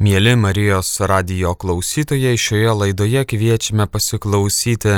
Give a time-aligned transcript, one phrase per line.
[0.00, 4.94] Mėly Marijos radio klausytojai, šioje laidoje kviečiame pasiklausyti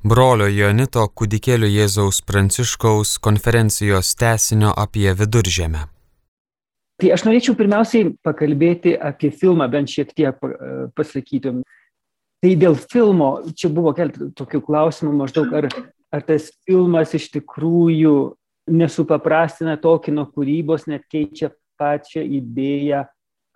[0.00, 5.82] brolio Jonito kūdikėlio Jėzaus Pranciškaus konferencijos tesinio apie viduržėmę.
[7.04, 10.40] Tai aš norėčiau pirmiausiai pakalbėti apie filmą, bent šiek tiek
[10.96, 11.60] pasakytum.
[12.40, 15.68] Tai dėl filmo, čia buvo keltų tokių klausimų maždaug, ar,
[16.16, 18.16] ar tas filmas iš tikrųjų
[18.72, 23.04] nesupaprastina Tokino kūrybos, net keičia pačią idėją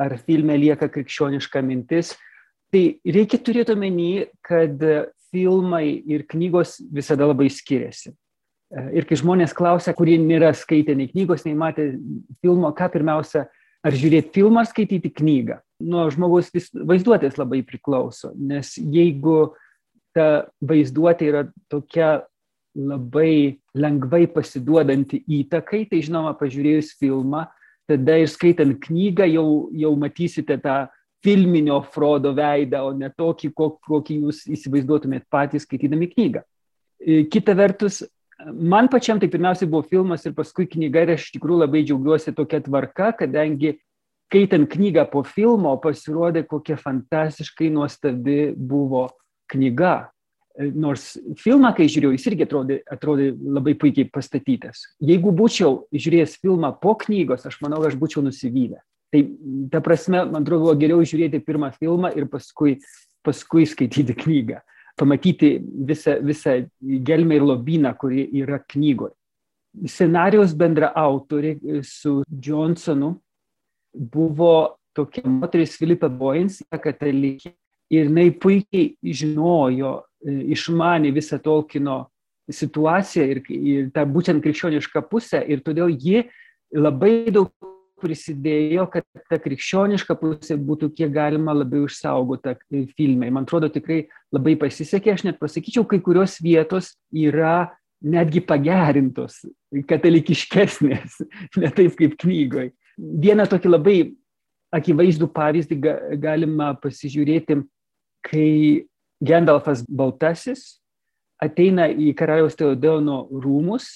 [0.04, 2.14] ar filme lieka krikščioniška mintis.
[2.74, 4.80] Tai reikia turėti omeny, kad
[5.34, 8.14] filmai ir knygos visada labai skiriasi.
[8.94, 11.92] Ir kai žmonės klausia, kurie nėra skaitę nei knygos, nei matę
[12.42, 13.44] filmo, ką pirmiausia,
[13.84, 15.60] ar žiūrėti filmą ar skaityti knygą.
[15.84, 19.52] Nuo žmogaus vaizduotės labai priklauso, nes jeigu
[20.16, 22.24] ta vaizduotė yra tokia
[22.74, 27.44] labai lengvai pasiduodanti įtakai, tai žinoma, pažiūrėjus filmą,
[27.90, 30.84] tada ir skaitant knygą jau, jau matysite tą
[31.24, 36.44] filminio Frodo veidą, o ne tokį, kokį jūs įsivaizduotumėt patys skaitydami knygą.
[37.00, 38.02] E, kita vertus,
[38.44, 42.34] man pačiam tai pirmiausia buvo filmas ir paskui knyga ir aš iš tikrųjų labai džiaugiuosi
[42.36, 43.78] tokia tvarka, kadangi
[44.28, 49.06] skaitant knygą po filmo pasirodė, kokia fantastiškai nuostabi buvo
[49.52, 50.10] knyga.
[50.54, 54.84] Nors filmą, kai žiūrėjau, jis irgi atrodė, atrodė labai puikiai pastatytas.
[55.02, 58.78] Jeigu būčiau žiūrėjęs filmą po knygos, aš manau, aš būčiau nusivylę.
[59.10, 59.22] Tai
[59.72, 62.76] ta prasme, man atrodo, buvo geriau žiūrėti pirmą filmą ir paskui,
[63.26, 64.60] paskui skaityti knygą.
[64.98, 65.56] Pamatyti
[65.90, 69.16] visą, visą gelmę ir lobyną, kuri yra knygoje.
[69.90, 73.16] Scenarijos bendra autorė su Johnsonu
[73.90, 77.50] buvo tokia moteris Filipa Boyens, katalikė,
[77.90, 79.94] ir jinai puikiai žinojo
[80.24, 82.04] išmanė visą Tolkino
[82.50, 86.26] situaciją ir, ir tą būtent krikščionišką pusę ir todėl ji
[86.74, 87.52] labai daug
[88.04, 92.56] prisidėjo, kad ta krikščioniška pusė būtų kiek galima labiau išsaugota
[92.98, 93.30] filmai.
[93.32, 94.02] Man atrodo, tikrai
[94.34, 97.70] labai pasisekė, aš net pasakyčiau, kai kurios vietos yra
[98.04, 99.40] netgi pagerintos,
[99.88, 101.20] katalikiškesnės,
[101.62, 102.74] ne taip kaip knygoje.
[102.98, 103.96] Vieną tokį labai
[104.74, 105.78] akivaizdų pavyzdį
[106.20, 107.62] galima pasižiūrėti,
[108.26, 108.50] kai
[109.24, 110.78] Gendalfas Baltasis
[111.42, 113.88] ateina į karaliaus Teodono rūmus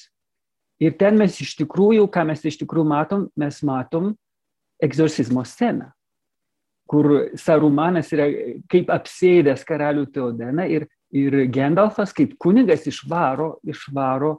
[0.82, 4.12] ir ten mes iš tikrųjų, ką mes iš tikrųjų matom, mes matom
[4.82, 5.90] egzorcizmo sceną,
[6.88, 8.28] kur Sarumanas yra
[8.70, 14.38] kaip apsėdęs karalių Teodeną ir, ir Gendalfas kaip kunigas išvaro, išvaro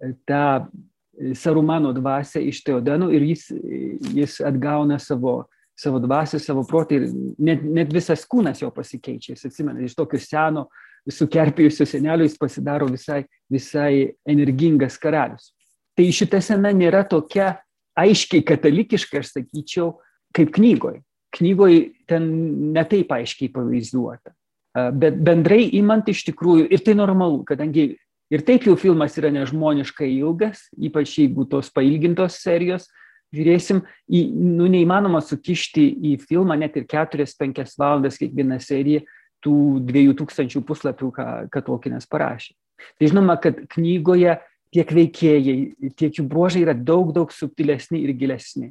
[0.00, 0.44] e, tą
[1.36, 3.48] Sarumano dvasę iš Teodeno ir jis,
[4.14, 5.42] jis atgauna savo
[5.80, 7.08] savo dvasę, savo protą ir
[7.40, 9.32] net, net visas kūnas jo pasikeičia.
[9.34, 10.66] Jis atsimena, iš tokio seno,
[11.08, 15.54] sukerpėjusio senelio jis pasidaro visai, visai energingas karalius.
[15.96, 17.54] Tai šita sena nėra tokia
[17.98, 19.94] aiškiai katalikiška, aš sakyčiau,
[20.36, 21.00] kaip knygoje.
[21.36, 21.80] Knygoje
[22.10, 22.28] ten
[22.74, 24.34] netaip aiškiai pavaizduota.
[24.94, 27.92] Bet bendrai imant iš tikrųjų, ir tai normalu, kadangi
[28.30, 32.86] ir taip jau filmas yra nežmoniškai ilgas, ypač jeigu tos pailgintos serijos,
[33.34, 39.04] žiūrėsim, į, nu, neįmanoma sukišti į filmą net ir 4-5 valandas kiekvieną seriją
[39.44, 39.54] tų
[39.88, 42.54] 2000 puslapių, ką, ką Tolkienas parašė.
[42.98, 44.36] Tai žinoma, kad knygoje
[44.74, 45.56] tiek veikėjai,
[45.98, 48.70] tiek jų bruožai yra daug, daug subtilesni ir gilesni.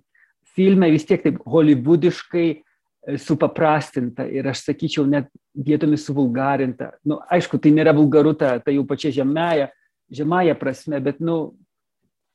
[0.56, 2.60] Filme vis tiek taip holivudiškai e,
[3.22, 6.94] supaprastinta ir aš sakyčiau net vietomis suvulgarinta.
[7.06, 9.70] Nu, aišku, tai nėra vulgaru, ta, ta jau pačia žemėja,
[10.14, 11.40] žemąją prasme, bet nu,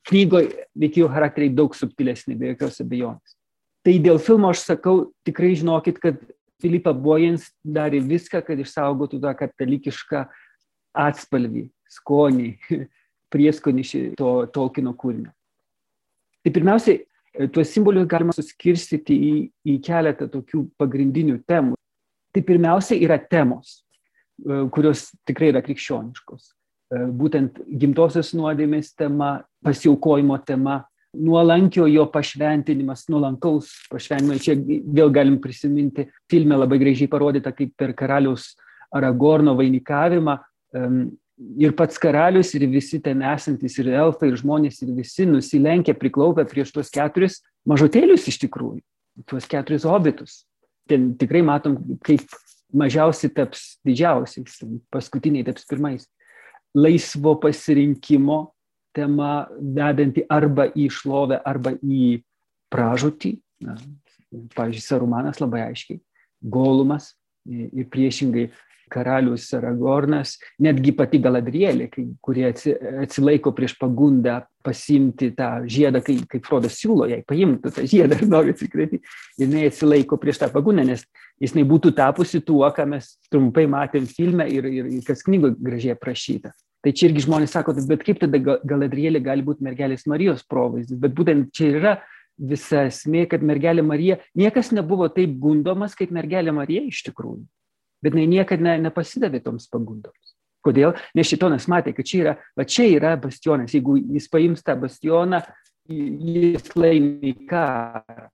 [0.09, 3.37] knygoje veikėjų charakteriai daug subtilesni, be jokios abejonės.
[3.85, 6.21] Tai dėl filmo aš sakau, tikrai žinokit, kad
[6.61, 10.23] Filipa Bojens darė viską, kad išsaugotų tą katalikišką
[11.05, 11.67] atspalvį,
[11.97, 12.51] skonį,
[13.33, 15.33] prieskonį šito Tolkino kūrinio.
[16.45, 17.03] Tai pirmiausiai,
[17.53, 19.33] tuos simbolius galima suskirstyti į,
[19.65, 21.77] į keletą tokių pagrindinių temų.
[22.35, 23.79] Tai pirmiausia yra temos,
[24.71, 26.51] kurios tikrai yra krikščioniškos.
[26.93, 30.83] E, būtent gimtosios nuodėmės tema, pasiaukojimo tema,
[31.15, 34.39] nuolankio jo pašventinimas, nuolankaus pašventinimo.
[34.41, 34.55] Čia
[34.99, 38.53] vėl galim prisiminti filme labai gražiai parodyta, kaip per karaliaus
[38.95, 40.37] Aragorno vainikavimą
[41.59, 46.45] ir pats karalius, ir visi ten esantys, ir elfai, ir žmonės, ir visi nusilenkia, priklaupę
[46.47, 48.81] prieš tuos keturis mažutėlius iš tikrųjų,
[49.27, 50.43] tuos keturis hobitus.
[50.87, 52.23] Ten tikrai matom, kaip
[52.75, 54.61] mažiausi taps didžiausiais,
[54.93, 56.05] paskutiniai taps pirmais
[56.75, 58.54] laisvo pasirinkimo
[58.95, 62.19] tema vedanti arba į šlovę, arba į
[62.73, 63.35] pražūtį.
[63.65, 63.77] Na,
[64.55, 66.01] pavyzdžiui, Sarumanas labai aiškiai,
[66.41, 67.13] Golumas
[67.45, 68.49] ir priešingai
[68.91, 71.87] karalius Aragornas, netgi pati Galadrielė,
[72.23, 78.19] kurie atsilaiko prieš pagundą pasimti tą žiedą, kai, kai Frodas siūlo jai paimti tą žiedą
[78.19, 79.01] ir nori atsikratyti,
[79.41, 81.05] jinai atsilaiko prieš tą pagundą, nes
[81.41, 86.53] jis nebūtų tapusi tuo, ką mes trumpai matėm filme ir, ir kas knygoje gražiai aprašyta.
[86.85, 91.15] Tai čia irgi žmonės sako, bet kaip tada Galadrielė gali būti mergelės Marijos provaizdis, bet
[91.17, 91.95] būtent čia yra
[92.37, 97.45] visa esmė, kad mergelė Marija, niekas nebuvo taip gundomas, kaip mergelė Marija iš tikrųjų
[98.05, 100.35] bet jinai niekada ne, nepasidavė toms pagundoms.
[100.65, 100.95] Kodėl?
[101.17, 103.73] Nes šitonas matė, kad čia yra, va čia yra bastionas.
[103.73, 105.41] Jeigu jis paims tą bastioną,
[105.89, 108.29] jis laimi karą.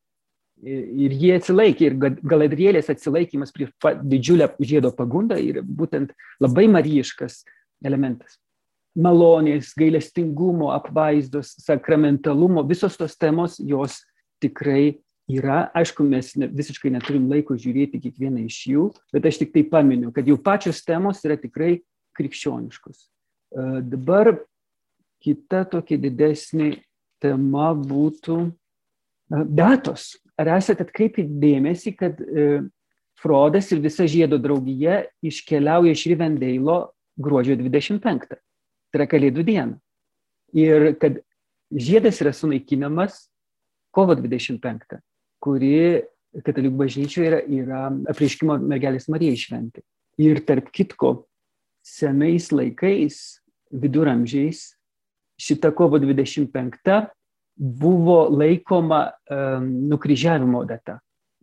[0.62, 3.71] Ir jie atsilaikė, ir galadrielės atsilaikymas prieš
[4.06, 6.12] didžiulę žiedo pagundą yra būtent
[6.44, 7.39] labai marijiškas
[7.86, 8.38] elementas.
[8.98, 14.01] Malonės, gailestingumo, apvaizdos, sakramentalumo, visos tos temos jos
[14.44, 15.00] tikrai
[15.31, 20.12] yra, aišku, mes visiškai neturim laiko žiūrėti kiekvieną iš jų, bet aš tik tai paminiu,
[20.16, 21.78] kad jau pačios temos yra tikrai
[22.18, 23.06] krikščioniškos.
[23.51, 24.33] Uh, dabar
[25.24, 26.81] kita tokia didesnė
[27.22, 30.18] tema būtų uh, datos.
[30.39, 32.68] Ar esate atkreipę dėmesį, kad uh,
[33.22, 36.88] Frodas ir visa žiedo draugija iškeliauja iš Rivendeilo
[37.19, 38.39] gruodžio 25, tai
[38.99, 39.79] yra Kalėdų diena.
[40.55, 41.21] Ir kad
[41.71, 43.25] žiedas yra sunaikinamas
[43.95, 45.01] kovo 25
[45.41, 46.03] kuri
[46.45, 47.81] katalikų bažnyčioje yra, yra
[48.13, 49.83] apreiškimo mergelės Marijai šventė.
[50.21, 51.25] Ir tarp kitko,
[51.83, 53.41] senais laikais,
[53.73, 54.61] viduramžiais,
[55.41, 57.01] šita kovo 25
[57.57, 60.99] buvo laikoma um, nukryžiavimo data.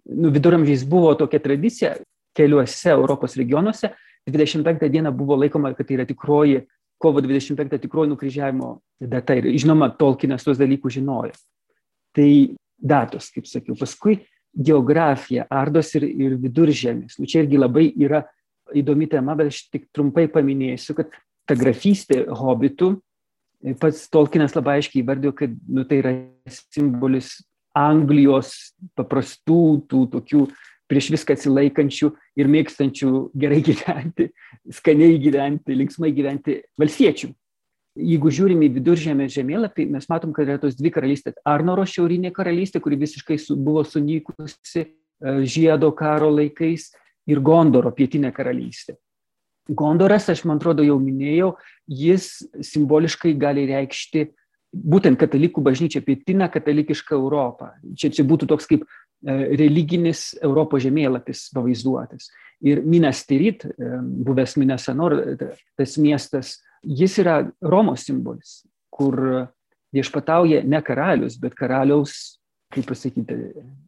[0.09, 1.97] Nu, viduramžiais buvo tokia tradicija
[2.39, 3.91] keliuose Europos regionuose.
[4.33, 6.63] 25 diena buvo laikoma, kad tai yra tikroji
[6.99, 9.37] kovo 25 tikroji nukryžiavimo data.
[9.39, 11.37] Ir žinoma, Tolkienas tuos dalykus žinojo.
[12.17, 12.31] Tai
[12.79, 13.77] datos, kaip sakiau.
[13.79, 14.19] Paskui
[14.55, 17.19] geografija, ardos ir, ir viduržėmis.
[17.21, 18.25] Nu, čia irgi labai yra
[18.77, 21.13] įdomi tema, bet aš tik trumpai paminėsiu, kad
[21.49, 22.97] ta grafystė hobitų,
[23.81, 26.15] pats Tolkienas labai aiškiai įvardėjo, kad nu, tai yra
[26.75, 27.39] simbolis
[27.79, 30.47] Anglijos paprastų, tų tokių
[30.89, 34.31] prieš viską atsilaikančių ir mėgstančių gerai gyventi,
[34.81, 37.35] skaniai gyventi, linksmai gyventi valstiečių
[37.99, 41.35] jeigu žiūrim į viduržėmę žemėlapį, mes matom, kad yra tos dvi karalystės.
[41.49, 44.89] Arnoro šiaurinė karalystė, kuri visiškai su, buvo sunykusi e,
[45.43, 46.93] žiedo karo laikais,
[47.29, 48.97] ir Gondoro pietinė karalystė.
[49.69, 51.53] Gondoras, aš man atrodo jau minėjau,
[51.93, 54.31] jis simboliškai gali reikšti
[54.73, 57.73] būtent katalikų bažnyčia, pietinę katalikišką Europą.
[57.97, 62.29] Čia, čia būtų toks kaip e, religinis Europos žemėlapis pavaizduotas.
[62.65, 63.93] Ir Minas Tirit, e,
[64.29, 65.17] buvęs Minasanor,
[65.79, 69.49] tas miestas jis yra Romos simbolis, kur
[69.95, 72.39] viešpatauja ne karalius, bet karaliaus,
[72.75, 73.39] kaip pasakyti,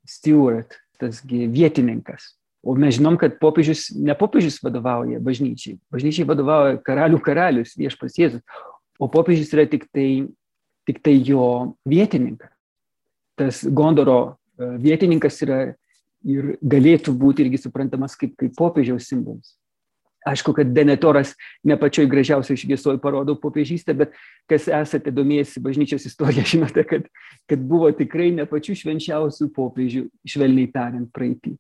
[0.09, 2.35] steward, tasgi vietininkas.
[2.61, 8.45] O mes žinom, kad popiežius, ne popiežius vadovauja bažnyčiai, bažnyčiai vadovauja karalių karalius, viešpas Jėzus,
[9.01, 10.29] o popiežius yra tik tai,
[10.91, 12.51] tik tai jo vietininkas.
[13.39, 14.19] Tas Gondoro
[14.59, 15.63] e, vietininkas yra
[16.27, 19.55] ir galėtų būti irgi suprantamas kaip, kaip popiežiaus simbolis.
[20.29, 21.33] Aišku, kad Denetoras
[21.65, 24.13] ne pačioj gražiausioj šviesoj parodo popiežystę, bet
[24.51, 27.09] kas esate domėjęsi bažnyčios istoriją, žinote, kad,
[27.49, 31.55] kad buvo tikrai ne pačių švenčiausių popiežių, švelniai tariant, praeitį.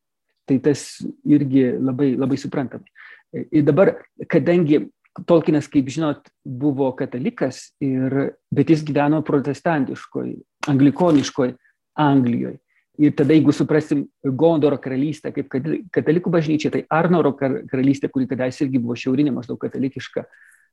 [0.50, 0.82] Tai tas
[1.24, 2.84] irgi labai, labai suprantama.
[3.30, 3.94] Ir dabar,
[4.28, 4.88] kadangi
[5.26, 10.34] Tolkienas, kaip žinot, buvo katalikas, ir, bet jis gyveno protestantiškoj,
[10.70, 11.54] anglikoniškoj
[12.00, 12.58] Anglijoje
[13.00, 15.48] Ir tada, jeigu suprasim Gondoro karalystę kaip
[15.94, 20.26] katalikų bažnyčia, tai Arnoro karalystė, kuri kadaise irgi buvo šiaurinė, maždaug katalikiška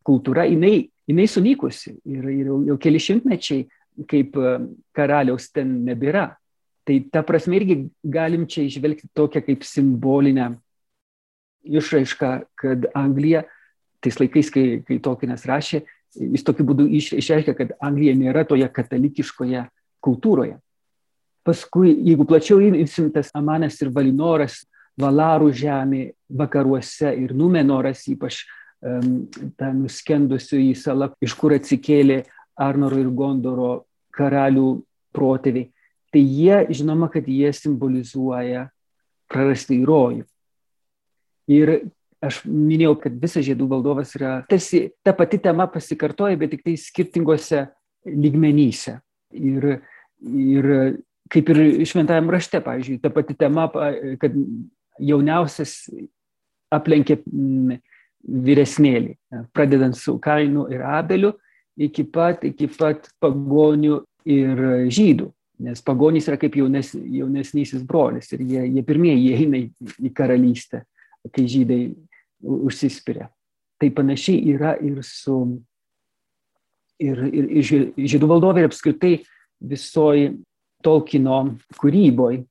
[0.07, 3.63] kultūra, jinai, jinai sunykusi ir, ir jau, jau keli šimtmečiai
[4.11, 4.51] kaip e,
[4.95, 6.25] karaliaus ten nebėra.
[6.87, 10.49] Tai ta prasme irgi galim čia išvelgti tokią kaip simbolinę
[11.79, 13.45] išraišką, kad Anglija,
[14.03, 15.83] tais laikais, kai, kai Tolkienas rašė,
[16.17, 19.65] jis tokiu būdu išreiškia, kad Anglija nėra toje katalikiškoje
[20.03, 20.57] kultūroje.
[21.47, 24.65] Paskui, jeigu plačiau imsim tas Amanas ir Valinoras,
[24.97, 26.01] Valarų žemė
[26.33, 28.41] vakaruose ir Numenoras, ypač
[28.81, 32.23] um, ta nuskendusių į salą, iš kur atsikėlė
[32.57, 33.71] Arnoro ir Gondoro
[34.17, 34.71] karalių
[35.13, 35.69] protėviai,
[36.09, 38.65] tai jie, žinoma, kad jie simbolizuoja
[39.29, 40.25] prarastą į rojų.
[41.53, 41.73] Ir
[42.23, 46.77] aš minėjau, kad visas žiedų valdovas yra tarsi ta pati tema pasikartoja, bet tik tai
[46.81, 47.67] skirtingose
[48.07, 48.97] lygmenyse.
[49.37, 49.67] Ir,
[50.23, 50.69] ir
[51.31, 53.67] kaip ir šventajame rašte, pavyzdžiui, ta pati tema,
[54.21, 54.35] kad
[54.97, 55.75] jauniausias
[56.73, 57.77] aplenkė mm,
[58.47, 59.13] vyresnėlį,
[59.55, 61.33] pradedant su Kainu ir Abeliu,
[61.77, 65.31] iki pat, iki pat pagonių ir žydų.
[65.67, 69.61] Nes pagonys yra kaip jaunes, jaunesnysis brolis ir jie, jie pirmieji įeina
[70.05, 70.83] į karalystę,
[71.33, 71.79] kai žydai
[72.41, 73.29] užsispiria.
[73.77, 75.37] Tai panašiai yra ir su
[77.01, 79.15] ir, ir, ir žydų valdovė ir apskritai
[79.61, 80.35] visoji
[80.85, 81.41] Tolkino
[81.81, 82.43] kūryboje.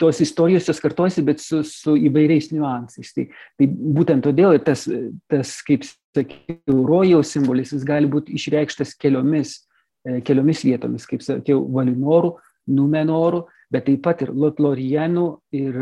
[0.00, 3.14] Tos istorijos jos kartuosi, bet su, su įvairiais niuansais.
[3.16, 3.24] Tai,
[3.56, 4.84] tai būtent todėl tas,
[5.32, 9.62] tas, kaip sakiau, rojaus simbolis, jis gali būti išreikštas keliomis,
[10.04, 12.34] e, keliomis vietomis, kaip sakiau, Valinorų,
[12.76, 15.26] Numenorų, bet taip pat ir Lotlorienų
[15.56, 15.80] ir,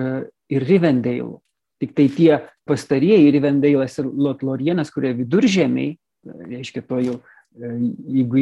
[0.52, 1.40] ir Rivendale.
[1.82, 2.32] Tik tai tie
[2.68, 7.16] pastarieji Rivendailas ir Lotlorienas, kurie viduržėmiai, reiškia to jau
[7.54, 7.70] E,
[8.10, 8.38] jeigu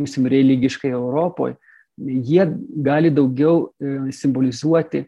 [0.00, 1.58] imsim religiškai Europoje,
[2.00, 2.46] jie
[2.84, 5.04] gali daugiau e, simbolizuoti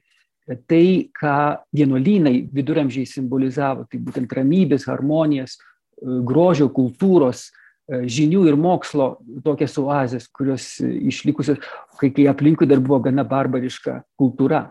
[0.68, 1.37] tai, ką
[1.75, 7.49] vienuolynai viduramžiai simbolizavo, tai būtent ramybės, harmonijas, e, grožio, kultūros,
[7.87, 9.12] žinių ir mokslo
[9.47, 11.61] tokias oazės, kurios išlikusios,
[12.00, 14.64] kai, kai aplinkui dar buvo gana barbariška kultūra.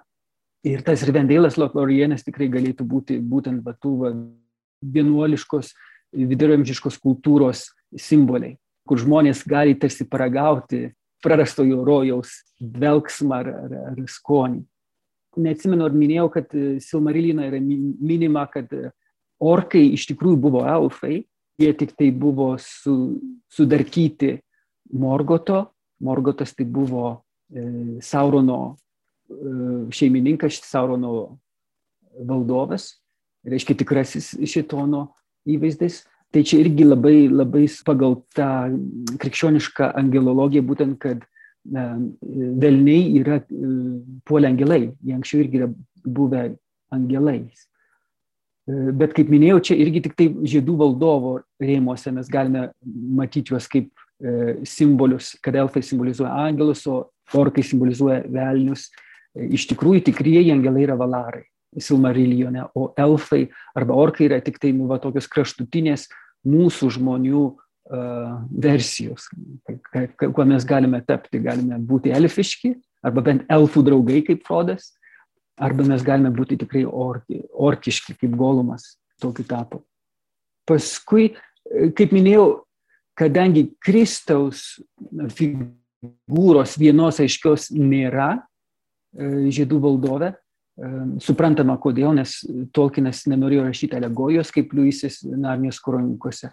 [0.66, 3.96] Ir tas Rivendėlas Loklorienas tikrai galėtų būti būtent tų
[4.82, 5.74] vienuoliškos,
[6.16, 8.56] viduramžiškos kultūros simboliai
[8.88, 10.90] kur žmonės gali tarsi paragauti
[11.26, 14.62] prarastojo rojaus dvelgsmą ar, ar, ar skonį.
[15.42, 18.92] Neatsimenu, ar minėjau, kad e, Silmarilina yra minima, kad e,
[19.44, 21.26] orkai iš tikrųjų buvo elfai,
[21.60, 23.18] jie tik tai buvo su,
[23.52, 24.38] sudarkyti
[24.96, 25.66] Morgoto.
[26.06, 27.08] Morgotas tai buvo
[27.50, 28.78] e, Saurono
[29.96, 31.38] šeimininkas, Saurono
[32.16, 32.92] valdovas,
[33.46, 35.08] reiškia tikrasis šitono
[35.50, 36.04] įvaizdis.
[36.34, 38.50] Tai čia irgi labai, labai pagal tą
[39.22, 41.24] krikščionišką angelologiją, būtent, kad
[41.66, 43.70] velniai yra e,
[44.26, 45.70] puolę angelai, jie anksčiau irgi yra
[46.06, 46.44] buvę
[46.94, 47.66] angelais.
[48.70, 52.68] E, bet kaip minėjau, čia irgi tik tai žiedų valdovo rėmuose mes galime
[53.18, 53.90] matyti juos kaip
[54.22, 58.92] e, simbolius, kad elfai simbolizuoja angelus, o orkai simbolizuoja velnius.
[59.36, 61.46] Iš tikrųjų, tikrieji angelai yra valarai.
[61.76, 66.06] Silmarilijone, o elfai arba orkai yra tik tai, nu, va, tokios kraštutinės
[66.48, 67.58] mūsų žmonių uh,
[68.48, 69.28] versijos,
[70.24, 71.42] kuo mes galime tapti.
[71.44, 74.94] Galime būti elfiški, arba bent elfų draugai kaip Frodas,
[75.60, 79.84] arba mes galime būti tikrai orki, orkiški kaip Golumas, tokiu tapo.
[80.66, 81.34] Paskui,
[81.68, 82.64] kaip minėjau,
[83.20, 84.80] kadangi Kristaus
[85.36, 88.46] figūros vienos aiškios nėra
[89.16, 90.34] žydų valdove,
[91.24, 92.42] Suprantama, kodėl, nes
[92.76, 96.50] Tolkienas nenorėjo rašyti alegojos kaip Liuisis Narnijos kronikose.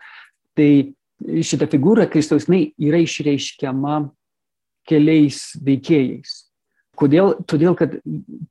[0.55, 0.69] Tai
[1.19, 3.97] šita figūra Kristaus yra išreiškiama
[4.87, 6.37] keliais veikėjais.
[6.99, 7.35] Kodėl?
[7.51, 7.97] Todėl, kad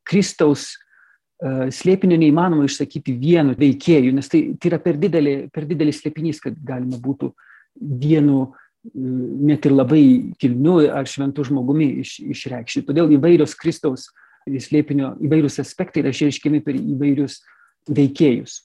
[0.07, 6.01] Kristaus uh, slėpinio neįmanoma išsakyti vienu veikėju, nes tai, tai yra per, didelį, per didelis
[6.03, 7.31] slėpinys, kad galima būtų
[7.79, 8.49] vienu
[8.93, 10.03] net ir labai
[10.41, 12.85] kilniu ar šventu žmogumi iš, išreikšti.
[12.87, 17.41] Todėl įvairios Kristaus uh, slėpinio įvairūs aspektai yra išreiškiami per įvairius
[17.89, 18.61] veikėjus.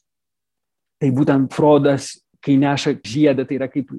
[1.00, 3.90] Tai būtent Frodas, kai neša žiedą, tai yra kaip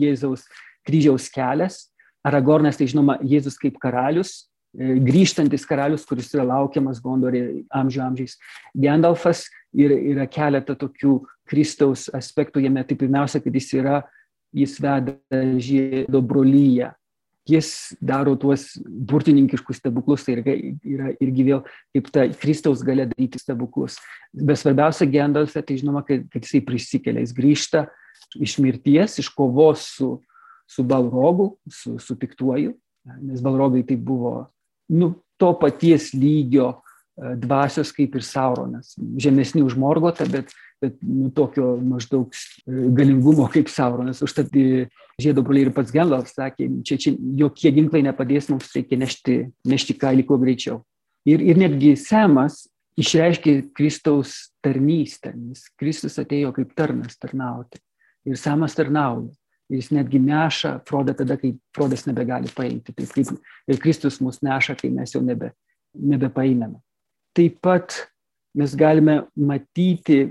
[0.00, 0.46] Jėzaus
[0.86, 1.86] kryžiaus kelias.
[2.26, 8.36] Aragornas, tai žinoma, Jėzus kaip karalius, e, grįžtantis karalius, kuris yra laukiamas Gondorė amžių amžiais.
[8.76, 12.82] Gandalfas ir yra keletą tokių Kristaus aspektų jame.
[12.84, 14.02] Tai pirmiausia, kad jis yra,
[14.52, 15.16] jis veda
[15.62, 16.90] žiedo brolyje
[17.50, 21.62] jis daro tuos burtininkiškus stebuklus, tai yra, irgi vėl
[21.94, 23.98] kaip ta Kristaus galia daryti stebuklus.
[24.34, 27.86] Bet svarbiausia Gendalfe, tai žinoma, kad, kad jisai prisikelia, jis grįžta
[28.40, 30.12] iš mirties, iš kovos su,
[30.70, 32.76] su Balrogu, su, su piktuoju,
[33.24, 34.34] nes Balrogai tai buvo
[34.92, 36.74] nu, to paties lygio
[37.40, 43.68] dvasios kaip ir Sauronas, žemesni už Morgotą, bet bet nu, tokio maždaug e, galingumo kaip
[43.68, 44.22] Sauronas.
[44.24, 44.86] Užtat e,
[45.20, 49.98] žiedo broliai ir pats Genlas sakė, čia, čia jokie ginklai nepadės, mums reikia nešti, nešti
[50.00, 50.80] kailį kuo greičiau.
[51.28, 52.62] Ir, ir netgi Semas
[53.00, 57.80] išreiškė Kristaus tarnystę, nes Kristus atėjo kaip tarnas tarnauti.
[58.28, 59.30] Ir Semas tarnauja.
[59.70, 62.90] Jis netgi neša Frodą tada, kai Frodas nebegali paeiti.
[62.90, 63.36] Taip kaip
[63.70, 65.52] ir Kristus mus neša, kai mes jau nebe,
[65.94, 66.80] nebepaeiname.
[67.36, 67.94] Taip pat
[68.54, 70.24] mes galime matyti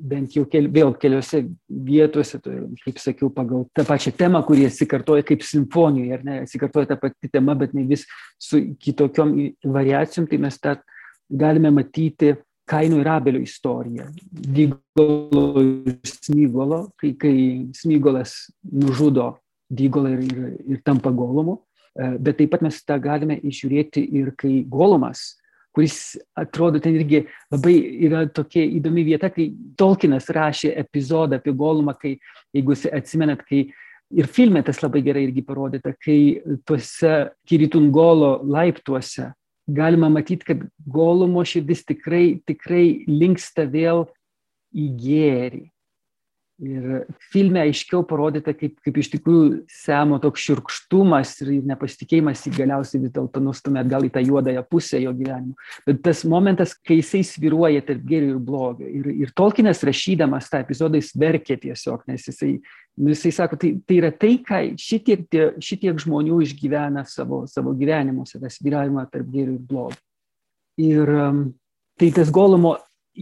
[0.00, 5.44] bent jau kel, vėl keliose vietose, kaip sakiau, pagal tą pačią temą, kurie atsikartoja kaip
[5.44, 8.06] simfonijoje, ar ne, atsikartoja ta pati tema, bet ne vis
[8.40, 9.34] su kitokiom
[9.74, 10.78] variacijom, tai mes tą
[11.30, 12.34] galime matyti
[12.70, 14.04] Kaino ir Abelio istoriją.
[14.30, 17.34] Dygolo ir Smygolo, kai, kai
[17.74, 19.32] Smygolas nužudo
[19.74, 21.56] Dygolą ir, ir, ir tampa Golomu,
[21.98, 25.39] e, bet taip pat mes tą galime išžiūrėti ir kai Golomas
[25.74, 27.74] kuris atrodo ten irgi labai
[28.06, 32.16] yra tokia įdomi vieta, kai Tolkienas rašė epizodą apie Golumą, kai,
[32.56, 33.68] jeigu atsimenat, kai
[34.10, 39.30] ir filme tas labai gerai irgi parodyta, kai tuose Kiritungolo laiptuose
[39.70, 44.06] galima matyti, kad Golumo širdis tikrai, tikrai linksta vėl
[44.74, 45.62] į gėrį.
[46.60, 53.00] Ir filme aiškiau parodyta, kaip, kaip iš tikrųjų Semo toks širkštumas ir nepasitikėjimas į galiausiai
[53.06, 55.56] vis dėlto nustumė atgal į tą juodąją pusę jo gyvenimo.
[55.88, 58.90] Bet tas momentas, kai jisai sviruoja tarp gėrio ir blogio.
[58.90, 62.52] Ir, ir Tolkienas rašydamas tą epizodą jis verkė tiesiog, nes jisai,
[63.00, 65.24] nu, jisai sako, tai, tai yra tai, ką šitiek,
[65.64, 70.00] šitiek žmonių išgyvena savo, savo gyvenimuose, tas sviravimą tarp gėrio ir blogio.
[70.80, 71.42] Ir um,
[71.96, 72.76] tai tas Golumo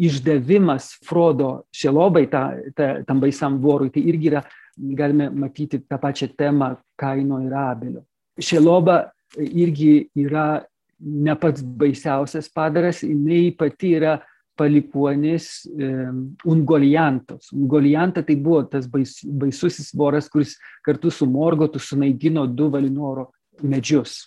[0.07, 2.43] išdavimas Frodo šelobai ta,
[2.77, 4.43] ta, tam baisam vorui, tai irgi yra,
[4.77, 8.05] galime matyti tą pačią temą Kaino ir Abelio.
[8.39, 9.01] Šeloba
[9.39, 10.63] irgi yra
[10.99, 14.19] ne pats baisiausias padaras, jinai pati yra
[14.59, 17.53] palikuonis um, Ungoliantos.
[17.55, 23.29] Ungolianta tai buvo tas bais, baisusis voras, kuris kartu su Morgotu sunaigino du Valinoro
[23.63, 24.25] medžius.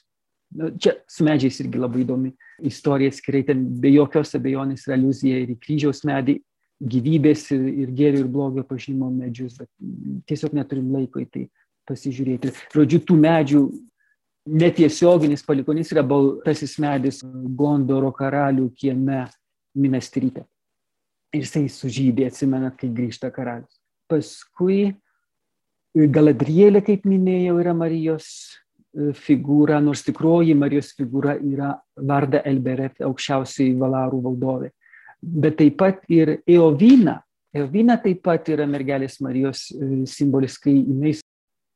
[0.51, 2.31] Čia su medžiais irgi labai įdomi
[2.67, 6.39] istorija skirai, ten be jokios abejonės yra aliuzija ir į kryžiaus medį,
[6.81, 9.69] gyvybės ir, ir gėrio ir blogio pažinimo medžius, bet
[10.29, 11.43] tiesiog neturim laiko į tai
[11.89, 12.53] pasižiūrėti.
[12.73, 13.61] Žodžiu, tų medžių
[14.49, 19.25] netiesioginis palikonis yra baltasis medis Gondoro karalių kieme
[19.77, 20.47] Minastryte.
[21.31, 23.77] Ir jisai sužydė, atsimenat, kai grįžta karalius.
[24.11, 24.91] Paskui
[25.91, 28.27] Galadrielė, kaip minėjau, yra Marijos
[28.91, 34.71] figūra, nors tikroji Marijos figūra yra Varda Elberet, aukščiausiai Valarų valdovė.
[35.21, 37.21] Bet taip pat ir Eovina.
[37.55, 39.69] Eovina taip pat yra mergelės Marijos
[40.09, 41.13] simbolis, kai jinai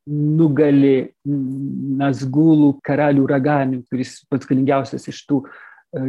[0.05, 5.41] nugali Nazgulų karalių raganių, kuris pats galingiausias iš tų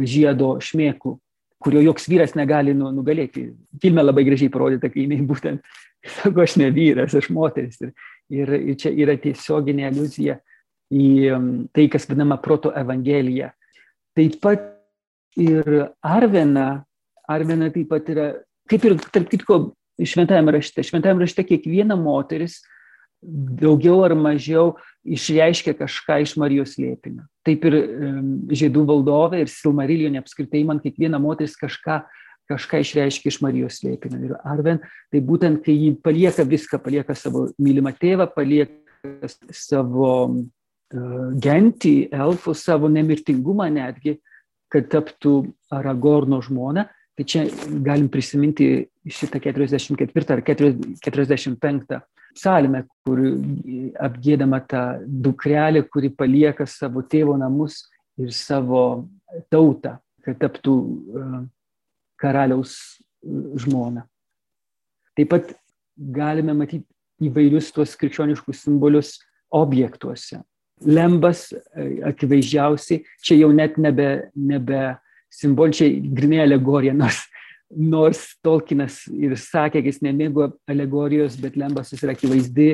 [0.05, 1.15] žiedo šmėklų,
[1.63, 3.47] kurio joks vyras negali nu, nugalėti.
[3.81, 5.63] Filme labai gražiai parodyta, kai jinai būtent
[6.19, 7.79] sako, aš ne vyras, aš moteris.
[7.81, 7.95] Ir,
[8.29, 10.37] ir, ir čia yra tiesioginė aliuzija
[10.93, 11.07] į
[11.75, 13.51] tai, kas vadinama proto evangelija.
[14.17, 14.63] Taip pat
[15.37, 16.83] ir Arvena,
[17.29, 18.31] Arvena taip pat yra,
[18.69, 19.59] kaip ir tarp kitko,
[19.97, 20.85] šventajame rašte.
[20.85, 22.61] Šventajame rašte kiekviena moteris
[23.21, 24.75] daugiau ar mažiau
[25.07, 27.25] išreiškia kažką iš Marijos lėpinio.
[27.47, 27.77] Taip ir
[28.59, 32.01] žiedų valdovė ir Silmarilionė apskritai man kiekviena moteris kažką,
[32.51, 34.21] kažką išreiškia iš Marijos lėpinio.
[34.27, 40.11] Ir Arven, tai būtent, kai ji palieka viską, palieka savo mylimą tėvą, palieka savo
[40.91, 44.17] gentį, elfų, savo nemirtingumą netgi,
[44.71, 46.87] kad taptų Aragorno žmona.
[47.17, 47.47] Tai čia
[47.81, 52.01] galim prisiminti šitą 44 ar 45
[52.37, 53.21] psalmę, kur
[54.05, 57.87] apgėdama tą dukrelę, kuri palieka savo tėvo namus
[58.21, 59.07] ir savo
[59.49, 60.75] tautą, kad taptų
[62.21, 63.01] karaliaus
[63.57, 64.05] žmona.
[65.17, 65.55] Taip pat
[65.97, 66.85] galime matyti
[67.25, 69.15] įvairius tuos krikščioniškus simbolius
[69.49, 70.43] objektuose
[70.85, 74.81] lembas e, akivaizdžiausiai, čia jau net nebe, nebe
[75.33, 77.23] simboličiai grinai alegorija, nors,
[77.69, 82.71] nors Tolkienas ir sakė, kad jis nemėgo alegorijos, bet lembas yra akivaizdi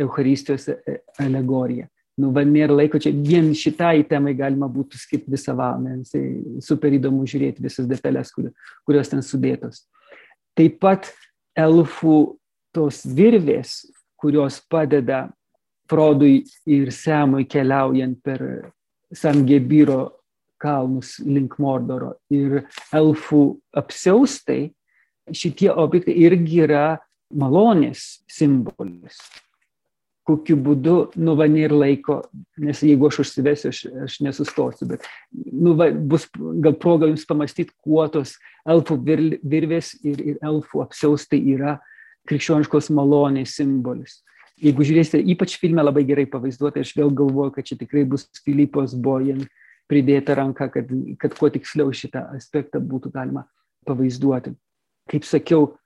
[0.00, 1.88] Euharistijos e, alegorija.
[2.16, 6.22] Nu, va, nėra laiko čia, vien šitai temai galima būtų skirti visą valandą,
[6.64, 8.48] super įdomu žiūrėti visas detalės, kur,
[8.88, 9.82] kurios ten sudėtos.
[10.56, 11.10] Taip pat
[11.56, 12.38] elfų
[12.76, 13.82] tos virvės,
[14.16, 15.26] kurios padeda
[15.90, 18.42] Frodui ir Semui keliaujant per
[19.14, 20.16] Sangebiro
[20.58, 23.42] kalnus link Mordoro ir elfų
[23.76, 24.70] apsiaustai,
[25.30, 26.86] šitie objektai irgi yra
[27.34, 29.18] malonės simbolis.
[30.26, 32.16] Kokiu būdu, nu, va, nėra laiko,
[32.58, 37.76] nes jeigu aš užsivesiu, aš, aš nesustosiu, bet, nu, va, bus gal proga jums pamastyti,
[37.84, 38.34] kuo tos
[38.66, 41.76] elfų vir, virvės ir, ir elfų apsiaustai yra
[42.26, 44.18] krikščioniškos malonės simbolis
[44.60, 48.94] jeigu žiūrėsite, ypač filme labai gerai pavaizduota, aš vėl galvoju, kad čia tikrai bus Filipos
[48.94, 49.44] Bojan
[49.90, 50.90] pridėta ranka, kad,
[51.20, 53.46] kad kuo tiksliau šitą aspektą būtų galima
[53.86, 54.54] pavaizduoti.
[55.10, 55.76] Kaip sakiau,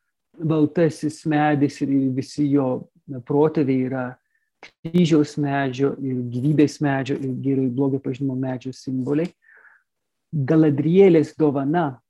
[0.40, 2.88] baltasis medis ir visi jo
[3.26, 4.04] protėviai yra
[4.61, 9.30] kryžiaus medžio ir gyvybės medžio ir ir blogio pažinimo medžio simboliai.
[10.30, 12.00] Galadrielės dovana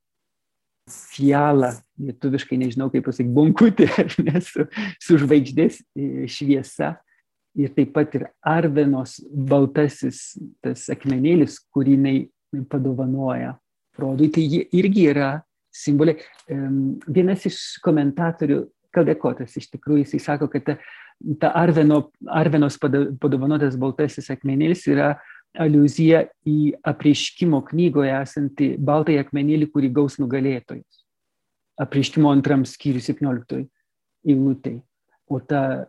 [0.91, 3.89] fialą, lietuviškai nežinau kaip pasakyti, bonkutė,
[4.27, 4.67] ne, su,
[5.03, 6.97] su žvaigždės e, šviesa.
[7.59, 12.17] Ir taip pat ir Arvenos baltasis tas akmenėlis, kurį jinai
[12.71, 13.57] padovanoja
[13.97, 15.33] Frodui, tai jie irgi yra
[15.75, 16.21] simboliai.
[17.11, 20.75] Vienas iš komentatorių, Kaldekotas iš tikrųjų, jisai sako, kad ta,
[21.39, 25.13] ta Arveno, Arvenos padovanotas baltasis akmenėlis yra
[25.59, 31.03] aliuzija į apreiškimo knygoje esantį baltąjį akmenėlį, kurį gaus nugalėtojas.
[31.81, 33.65] Apreiškimo antram skyriui 17
[34.29, 34.81] eilutėj.
[35.31, 35.87] O ta,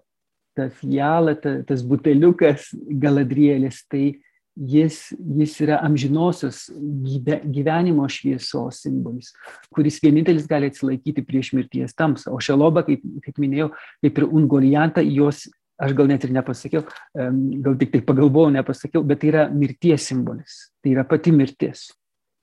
[0.58, 2.70] ta fiala, ta, tas buteliukas
[3.02, 4.22] galadrėlis, tai
[4.56, 5.00] jis,
[5.38, 6.66] jis yra amžinosios
[7.06, 9.32] gyve, gyvenimo šviesos simbolis,
[9.74, 12.34] kuris vienintelis gali atsilaikyti prieš mirties tamsą.
[12.36, 13.72] O šeloba, kaip, kaip minėjau,
[14.06, 15.48] kaip ir ungolianta, jos,
[15.82, 20.58] aš gal net ir nepasakiau, gal tik tai pagalvojau, nepasakiau, bet tai yra mirties simbolis.
[20.84, 21.90] Tai yra pati mirtis.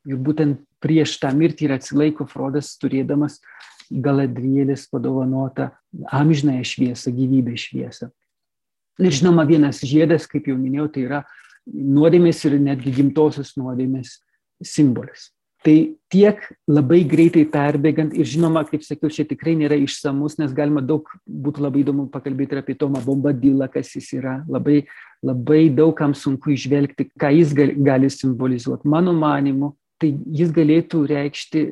[0.08, 3.40] Ir būtent prieš tą mirtį ir atsilaiko Frodas, turėdamas
[3.88, 5.70] Galadrielis padovanota
[6.12, 8.10] amžinąją šviesą, gyvybę šviesą.
[8.98, 11.22] Ir žinoma, vienas žiedas, kaip jau minėjau, tai yra
[11.68, 14.18] nuodėmės ir netgi gimtosios nuodėmės
[14.64, 15.30] simbolis.
[15.66, 15.74] Tai
[16.12, 21.08] tiek labai greitai perbėgant ir žinoma, kaip sakiau, čia tikrai nėra išsamus, nes galima daug,
[21.26, 24.36] būtų labai įdomu pakalbėti ir apie Tomą Bombadilą, kas jis yra.
[24.46, 24.84] Labai,
[25.26, 28.86] labai daugam sunku išvelgti, ką jis gali, gali simbolizuoti.
[28.88, 31.64] Mano manimu, tai jis galėtų reikšti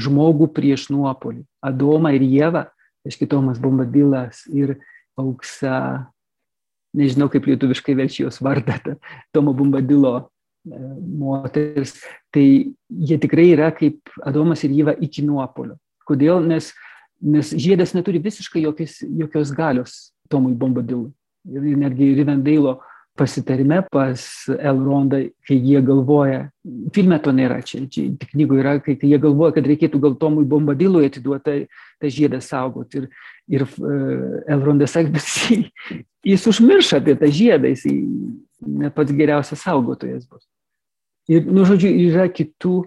[0.00, 1.44] žmogų prieš nuopolį.
[1.64, 2.64] Adomą ir Jėvą,
[3.04, 4.78] aiškiai Tomas Bombadilas ir
[5.20, 6.08] auksa
[6.94, 8.96] nežinau kaip lietuviškai verčia jos vardą,
[9.34, 10.24] Tomo Bumbadilo e,
[10.64, 11.94] moteris,
[12.32, 15.76] tai jie tikrai yra kaip Adomas ir Jyva iki nuopolio.
[16.08, 16.40] Kodėl?
[16.44, 16.72] Nes,
[17.20, 19.98] nes žiedas neturi visiškai jokios, jokios galios
[20.32, 21.12] Tomui Bombadilui.
[21.44, 22.78] Ir netgi Rivendailo
[23.14, 24.24] pasitarime pas
[24.58, 26.48] Elrondą, kai jie galvoja,
[26.94, 30.46] filme to nėra, čia, čia knygoje yra, kai, kai jie galvoja, kad reikėtų gal Tomui
[30.48, 31.68] Bombadilui atiduoti
[32.02, 33.04] tą žiedą saugoti.
[33.04, 33.28] Ir,
[33.60, 36.00] ir uh, Elrondas sakė, bet
[36.32, 37.86] jis užmiršo apie tą žiedą, jis
[38.66, 40.42] ne pats geriausias saugotojas bus.
[41.32, 42.82] Ir, nu, žodžiu, yra kitų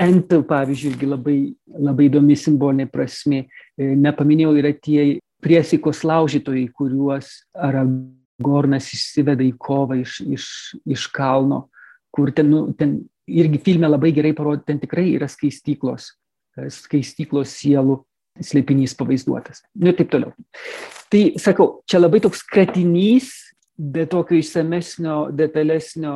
[0.00, 1.36] Entel, pavyzdžiui, irgi labai,
[1.76, 3.42] labai įdomi simbolinė prasme.
[3.76, 10.46] E, nepaminėjau, yra tie priesikos laužytojai, kuriuos Aragornas Gornas išsiveda į kovą iš, iš,
[10.88, 11.66] iš kalno,
[12.14, 16.12] kur ten, nu, ten irgi filme labai gerai parodė, ten tikrai yra skaistyklos,
[16.82, 18.00] skaistyklos sielų
[18.42, 19.62] slėpinys pavaizduotas.
[19.76, 20.32] Nu ir taip toliau.
[21.12, 23.30] Tai sakau, čia labai toks kratinys,
[23.76, 26.12] be tokio išsamesnio, detalesnio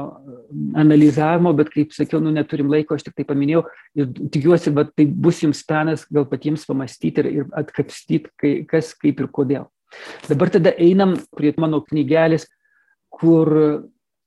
[0.77, 3.63] analizavimo, bet kaip sakiau, nu neturim laiko, aš tik tai paminėjau
[3.97, 8.93] ir tikiuosi, bet tai bus jums penas gal patiems pamastyti ir, ir atkapstyti, kai, kas,
[9.01, 9.67] kaip ir kodėl.
[10.29, 12.45] Dabar tada einam prie mano knygelės,
[13.09, 13.49] kur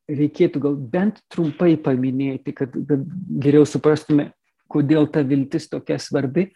[0.09, 3.05] reikėtų gal bent trumpai paminėti, kad, kad
[3.45, 4.31] geriau suprastume,
[4.69, 6.49] kodėl ta viltis tokia svarbi.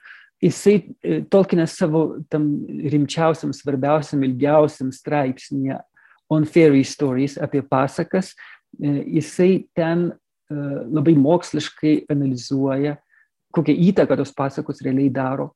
[0.44, 5.78] Jisai, e, Tolkienas savo tam rimčiausiam, svarbiausiam, ilgiausiam straipsnėje
[6.34, 8.34] On Fairy Stories apie pasakas,
[8.80, 10.16] e, jisai ten e,
[10.90, 12.98] labai moksliškai analizuoja,
[13.54, 15.52] kokią įtaką tos pasakos realiai daro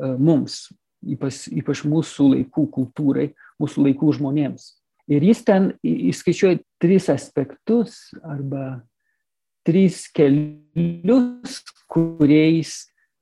[0.00, 0.70] mums,
[1.04, 3.26] ypač, ypač mūsų laikų kultūrai,
[3.60, 4.70] mūsų laikų žmonėms.
[5.10, 8.80] Ir jis ten įskaičiuoja tris aspektus arba
[9.66, 12.76] tris kelius, kuriais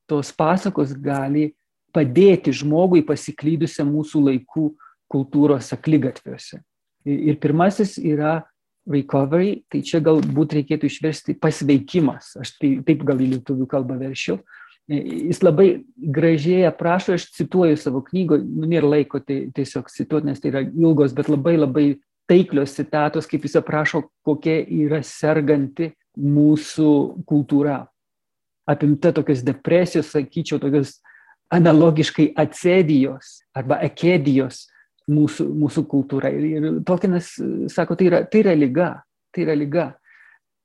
[0.09, 1.55] tos pasakos gali
[1.95, 4.67] padėti žmogui pasiklydusiam mūsų laikų
[5.09, 6.61] kultūros aklygatviuose.
[7.09, 8.43] Ir pirmasis yra
[8.89, 14.39] recovery, tai čia galbūt reikėtų išversti pasveikimas, aš tai, taip gal į lietuvių kalbą veršiu,
[14.89, 20.41] jis labai gražiai aprašo, aš cituoju savo knygoje, nu, nėra laiko tai tiesiog cituoti, nes
[20.41, 21.87] tai yra ilgos, bet labai labai
[22.29, 26.91] taiklios citatos, kaip jis aprašo, kokia yra serganti mūsų
[27.29, 27.83] kultūra.
[28.69, 30.99] Apimta tokios depresijos, sakyčiau, tokios
[31.53, 34.67] analogiškai atsėdijos arba ekedijos
[35.09, 36.31] mūsų, mūsų kultūra.
[36.35, 37.35] Ir, ir Tolkienas
[37.73, 38.91] sako, tai yra, tai yra lyga,
[39.35, 39.89] tai yra lyga.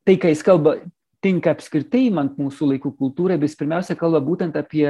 [0.04, 0.78] Tai, ką jis kalba,
[1.24, 4.88] tinka apskritai man mūsų laikų kultūrai, bet jis pirmiausia kalba būtent apie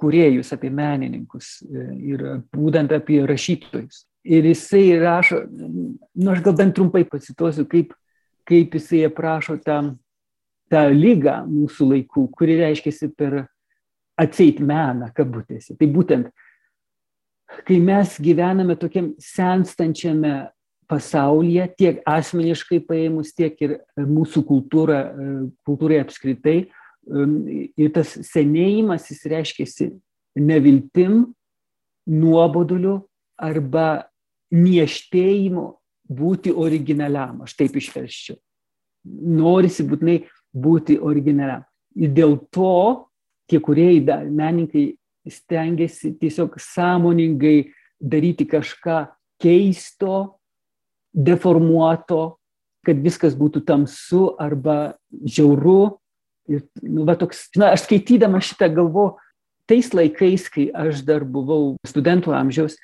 [0.00, 4.04] kuriejus, apie menininkus e, ir būtent apie rašytojus.
[4.26, 7.92] Ir jisai rašo, nu aš gal bent trumpai pacituosiu, kaip,
[8.48, 9.78] kaip jisai aprašo tą,
[10.72, 13.44] tą lygą mūsų laikų, kuri reiškiasi per
[14.18, 15.76] atseit meną, kabutėse.
[15.78, 16.32] Tai būtent,
[17.66, 20.48] kai mes gyvename tokiam senstančiame
[20.90, 25.00] pasaulyje, tiek asmeniškai paėmus, tiek ir mūsų kultūra,
[25.66, 26.58] kultūrai apskritai.
[27.06, 29.88] Ir tas senėjimas jis reiškiasi
[30.42, 31.24] neviltim,
[32.06, 33.00] nuoboduliu
[33.38, 34.06] arba
[34.54, 35.66] nieštėjimu
[36.06, 37.42] būti originaliam.
[37.42, 38.38] Aš taip išverščiau.
[39.06, 40.20] Norisi būtinai
[40.54, 41.64] būti originaliam.
[41.98, 43.06] Ir dėl to
[43.50, 44.86] tie kuriejai, menininkai
[45.30, 49.06] stengiasi tiesiog sąmoningai daryti kažką
[49.42, 50.38] keisto,
[51.16, 52.36] deformuoto,
[52.86, 55.96] kad viskas būtų tamsu arba žiauru.
[56.46, 59.16] Ir, nu, va, toks, na, aš skaitydama šitą galvo,
[59.66, 62.76] tais laikais, kai aš dar buvau studentų amžiaus,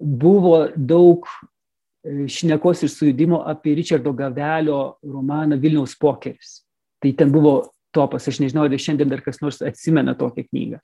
[0.00, 6.62] buvo daug e, šnekos ir sujudimo apie Richardo Gavelio romaną Vilniaus pokeris.
[7.02, 7.58] Tai ten buvo
[7.94, 10.80] topas, aš nežinau, ar šiandien dar kas nors atsimena tokią knygą.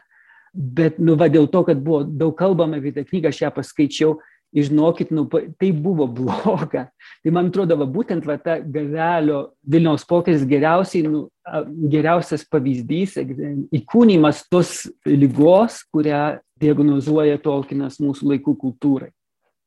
[0.52, 4.18] Bet, nu, va, dėl to, kad buvo daug kalbama apie tą knygą, aš ją paskaičiau
[4.50, 6.88] žinokit, nu, tai buvo bloga.
[7.22, 11.28] Tai man atrodo, va, būtent va, ta gavelio Vilniaus pokeris geriausiai, nu,
[11.90, 13.16] geriausias pavyzdys,
[13.78, 19.10] įkūnymas tos lygos, kurią diagnozuoja Tolkienas mūsų laikų kultūrai.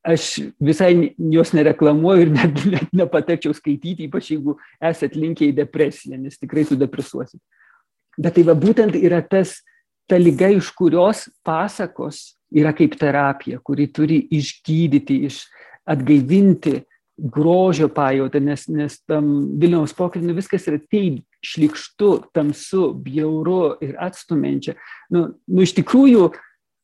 [0.04, 6.18] Aš visai jos nereklamuoju ir net, net nepatekčiau skaityti, ypač jeigu esat linkę į depresiją,
[6.20, 7.40] nes tikrai sudepresuosit.
[8.20, 9.62] Bet tai va būtent yra tas,
[10.10, 15.44] ta lyga, iš kurios pasakos yra kaip terapija, kuri turi išgydyti, iš
[15.88, 16.80] atgaivinti
[17.16, 19.28] grožio pajautą, nes, nes tam
[19.60, 24.74] Vilniaus pokalbį viskas yra taip šlikštu, tamsu, bjauru ir atstumenčia.
[25.14, 26.32] Nu, nu iš tikrųjų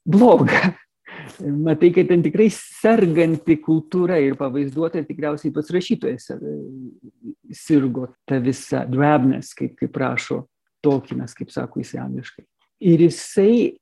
[0.06, 0.70] bloga.
[1.66, 6.30] Matai, kad ten tikrai serganti kultūra ir pavaizduota, tikriausiai pats rašytojas
[7.56, 10.44] sirgo tą visą drabness, kaip, kaip rašo
[10.80, 12.46] Tolkienas, kaip sako jis angliškai.
[12.80, 13.76] Ir jisai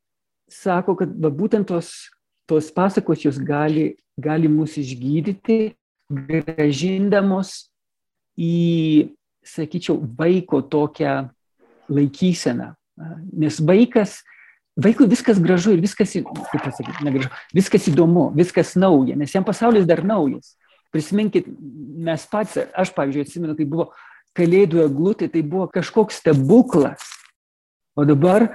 [0.51, 2.09] sako, kad va, būtent tos,
[2.49, 5.75] tos pasakos jos gali, gali mus išgydyti,
[6.09, 7.69] gražindamos
[8.39, 9.15] į,
[9.47, 11.29] sakyčiau, vaiko tokią
[11.93, 12.73] laikyseną.
[13.39, 14.19] Nes vaikas,
[14.79, 19.87] vaikui viskas gražu ir viskas, kaip pasakyti, negražu, viskas įdomu, viskas nauja, nes jam pasaulis
[19.89, 20.57] dar naujas.
[20.93, 21.47] Prisiminkit,
[22.01, 23.91] mes pats, aš, pavyzdžiui, atsimenu, kai buvo
[24.39, 27.05] kalėdų eglutė, tai buvo kažkoks stebuklas.
[27.99, 28.47] O dabar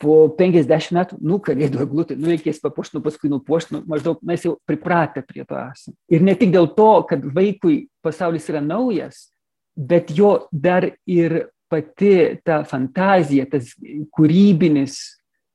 [0.00, 4.46] po 50 metų, nu, kalėdų eglutė, nu, reikės papuošti, nu, paskui nupuošti, nu, maždaug mes
[4.46, 5.96] jau pripratę prie to esame.
[6.08, 9.26] Ir ne tik dėl to, kad vaikui pasaulis yra naujas,
[9.76, 13.74] bet jo dar ir pati ta fantazija, tas
[14.16, 14.98] kūrybinis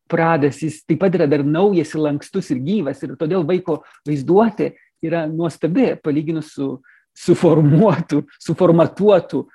[0.09, 3.01] pradas, jis taip pat yra dar naujas ir lankstus ir gyvas.
[3.03, 6.75] Ir todėl vaiko vaizduotė yra nuostabi, palyginus su
[7.15, 9.47] suformuotų, suformatuotų e,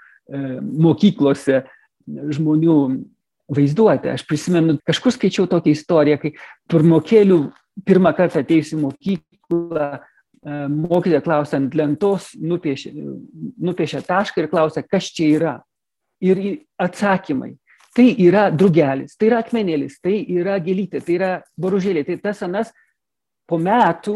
[0.61, 1.63] mokyklose
[2.09, 2.77] žmonių
[3.51, 4.15] vaizduotę.
[4.15, 6.35] Aš prisimenu, kažkur skaičiau tokią istoriją, kai
[6.71, 7.41] pirmokėlių
[7.87, 12.93] pirmą kartą atėjus į mokyklą, e, mokytoja klausia ant lentos, nupiešia,
[13.59, 15.57] nupiešia tašką ir klausia, kas čia yra.
[16.21, 16.37] Ir
[16.77, 17.55] atsakymai.
[17.97, 22.05] Tai yra drugelis, tai yra akmenėlis, tai yra gėlytė, tai yra boružėlė.
[22.07, 22.71] Tai tas anas
[23.51, 24.15] po metų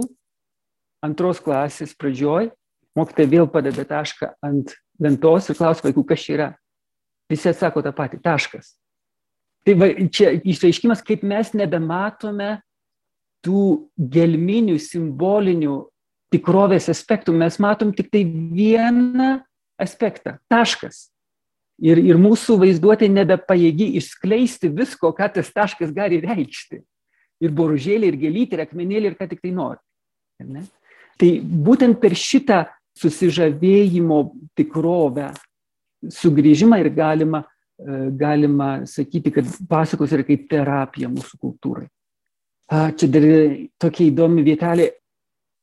[1.03, 2.53] antros klasės pradžioj,
[2.95, 6.49] mokytoja vėl padeda tašką ant lentos ir klausia vaikų, kas čia yra.
[7.31, 8.77] Visi atsako tą patį, taškas.
[9.65, 12.59] Tai va, čia išreiškimas, kaip mes nebematome
[13.45, 15.79] tų gelminių, simbolinių
[16.35, 19.39] tikrovės aspektų, mes matom tik tai vieną
[19.81, 21.09] aspektą- taškas.
[21.83, 26.83] Ir, ir mūsų vaizduotė nebepajėgi išskleisti visko, ką tas taškas gali reikšti.
[27.43, 29.81] Ir boružėlį, ir gėlytį, ir akmenėlį, ir ką tik tai nori.
[31.19, 32.67] Tai būtent per šitą
[32.99, 34.21] susižavėjimo
[34.55, 35.33] tikrovę
[36.11, 37.43] sugrįžimą ir galima
[37.79, 41.89] galima sakyti, kad pasakos yra kaip terapija mūsų kultūrai.
[42.71, 43.25] Čia dar
[43.83, 44.89] tokia įdomi vietelė,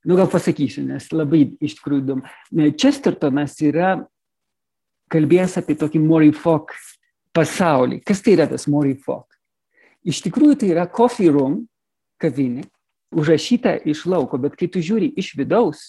[0.05, 2.33] nu gal pasakysiu, nes labai iš tikrųjų įdomu.
[2.77, 3.95] Chestertonas yra
[5.11, 6.75] kalbėjęs apie tokį Morifok
[7.35, 8.01] pasaulį.
[8.05, 9.25] Kas tai yra tas Morifok?
[10.07, 11.63] Iš tikrųjų tai yra coffee room,
[12.21, 12.67] kavinė,
[13.11, 15.83] užrašyta iš lauko, bet kai tu žiūri iš vidaus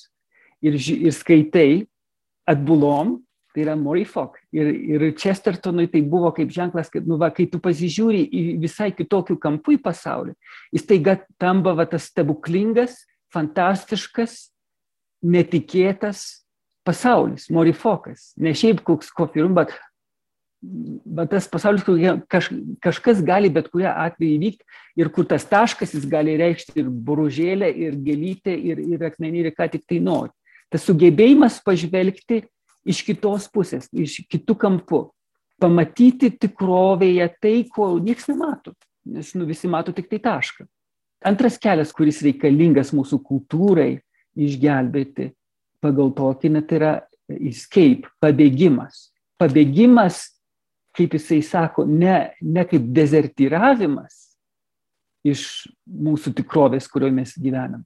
[0.64, 1.84] ir, ir skaitai
[2.48, 3.20] atbulom,
[3.52, 4.38] tai yra Morifok.
[4.54, 8.90] Ir, ir Chestertonui tai buvo kaip ženklas, kad, nu, va, kai tu pasižiūri į visai
[8.96, 10.34] kitokių kampų į pasaulį,
[10.74, 14.52] jis taiga tampa va, tas stebuklingas, fantastiškas,
[15.22, 16.42] netikėtas
[16.86, 18.32] pasaulis, Morifokas.
[18.36, 19.74] Ne šiaip koks kofirum, bet,
[20.60, 22.50] bet tas pasaulis, kur kaž,
[22.82, 27.70] kažkas gali bet kurią atveju įvykti ir kur tas taškas jis gali reikšti ir buružėlę,
[27.70, 30.34] ir gėlytę, ir, ir akmenį, ir ką tik tai nori.
[30.72, 32.42] Tas sugebėjimas pažvelgti
[32.88, 35.02] iš kitos pusės, iš kitų kampų.
[35.62, 38.72] Pamatyti tikrovėje tai, ko niekas nemato,
[39.06, 40.66] nes nu, visi mato tik tai tašką.
[41.28, 44.00] Antras kelias, kuris reikalingas mūsų kultūrai
[44.34, 45.30] išgelbėti
[45.82, 46.92] pagal tokį, net yra
[47.30, 49.12] escape, pabėgimas.
[49.38, 50.24] Pabėgimas,
[50.96, 54.18] kaip jisai sako, ne, ne kaip dezertyravimas
[55.26, 57.84] iš mūsų tikrovės, kurioje mes gyvenam,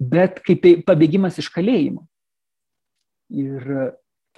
[0.00, 2.06] bet kaip pabėgimas iš kalėjimo.
[3.30, 3.66] Ir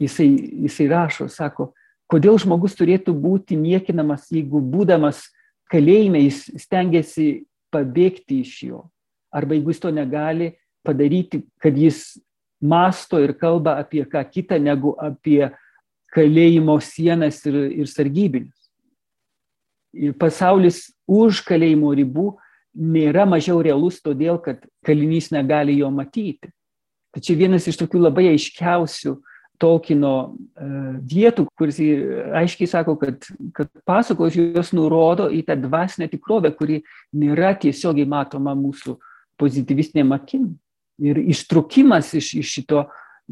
[0.01, 0.29] jisai,
[0.67, 1.73] jisai rašo, sako,
[2.13, 5.25] kodėl žmogus turėtų būti niekinamas, jeigu būdamas
[5.73, 8.83] kalėjime jis stengiasi pabėgti iš jo.
[9.33, 10.53] Arba jeigu jis to negali
[10.85, 12.19] padaryti, kad jis
[12.61, 15.49] masto ir kalba apie ką kitą negu apie
[16.13, 18.59] kalėjimo sienas ir, ir sargybinius.
[19.93, 22.33] Ir pasaulis už kalėjimo ribų
[22.73, 26.53] nėra mažiau realus todėl, kad kalinys negali jo matyti.
[27.13, 29.19] Tai čia vienas iš tokių labai aiškiausių
[29.63, 30.69] Tolkino e,
[31.07, 31.77] vietų, kuris
[32.41, 36.81] aiškiai sako, kad, kad pasakos jos nurodo į tą dvasinę tikrovę, kuri
[37.15, 38.97] nėra tiesiogiai matoma mūsų
[39.39, 40.49] pozityvistinėm akim.
[41.03, 42.83] Ir ištrukimas iš, iš šito,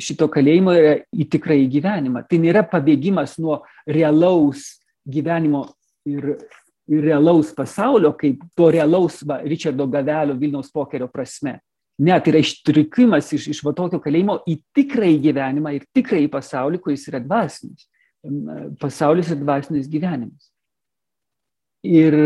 [0.00, 2.24] šito kalėjimo yra į tikrąjį gyvenimą.
[2.28, 4.76] Tai nėra pabėgimas nuo realaus
[5.08, 5.64] gyvenimo
[6.08, 6.36] ir,
[6.90, 11.58] ir realaus pasaulio, kaip to realaus va, Richardo Gavelio Vilniaus pokerio prasme.
[12.00, 16.80] Ne, tai yra ištrukimas iš, iš va tokio kalėjimo į tikrąjį gyvenimą ir tikrąjį pasaulį,
[16.80, 17.84] kuris yra dvasinis.
[18.80, 20.48] Pasaulis ir dvasinis gyvenimas.
[21.84, 22.16] Ir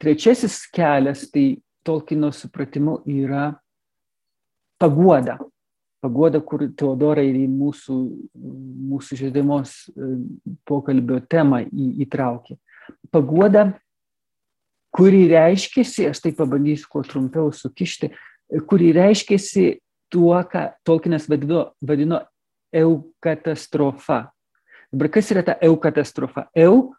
[0.00, 3.50] trečiasis kelias, tai Tolkino supratimu yra
[4.80, 5.38] paguoda.
[6.04, 7.96] Paguoda, kur Teodora ir į mūsų,
[8.92, 10.10] mūsų žiedamos e,
[10.68, 12.58] pokalbio temą į, įtraukė.
[13.10, 13.64] Paguoda,
[14.94, 18.12] kuri reiškėsi, aš tai pabandysiu kuo trumpiau sukišti,
[18.68, 19.78] kuri reiškėsi
[20.12, 22.22] tuo, ką Tolkienas vadino, vadino
[22.74, 24.26] eukatastrofa.
[24.92, 26.48] Dabar kas yra ta eukatastrofa?
[26.56, 26.94] Eu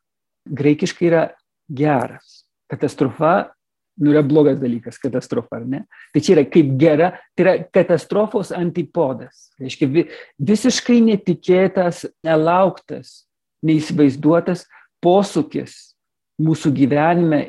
[0.46, 1.24] graikiškai yra
[1.70, 2.44] geras.
[2.70, 3.50] Katastrofa
[4.00, 5.84] nu, yra blogas dalykas, katastrofa, ar ne?
[6.14, 9.50] Tai čia yra kaip gera, tai yra katastrofos antipodas.
[9.60, 10.06] Reiškia, vi,
[10.40, 13.26] visiškai netikėtas, nelauktas,
[13.68, 14.64] neįsivaizduotas
[15.04, 15.76] posūkis
[16.40, 17.42] mūsų gyvenime,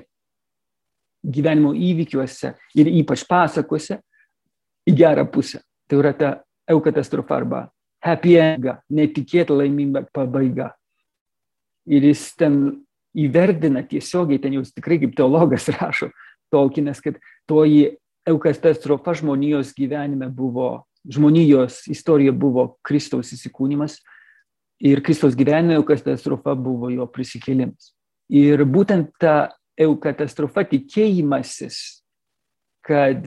[1.25, 4.01] gyvenimo įvykiuose ir ypač pasakose
[4.89, 5.61] į gerą pusę.
[5.91, 6.31] Tai yra ta
[6.71, 7.65] eukatastrofa arba
[8.05, 10.71] happy end, netikėta laiminga pabaiga.
[11.91, 12.61] Ir jis ten
[13.17, 16.11] įverdina tiesiogiai, ten jau tikrai kaip teologas rašo,
[16.51, 17.93] Tolkienas, kad toji
[18.27, 24.01] eukatastrofa žmonijos gyvenime buvo, žmonijos istorija buvo Kristaus įsikūnymas
[24.83, 27.93] ir Kristaus gyvenime eukatastrofa buvo jo prisikėlimas.
[28.31, 31.79] Ir būtent ta eukatastrofa tikėjimasis,
[32.87, 33.27] kad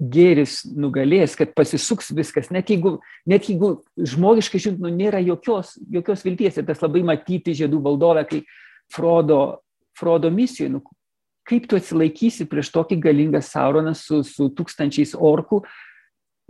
[0.00, 2.96] gėris nugalės, kad pasisuks viskas, net jeigu,
[3.28, 6.56] net jeigu žmogiškai žiūrint, nu, nėra jokios, jokios vilties.
[6.56, 8.40] Ir tas labai matyti žiedų valdovę, kai
[8.90, 9.60] Frodo,
[9.98, 10.82] Frodo misijoje, nu,
[11.46, 15.60] kaip tu atsilaikysi prieš tokį galingą Sauroną su, su tūkstančiais orkų,